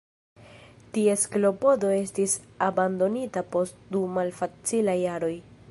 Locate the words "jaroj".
5.05-5.35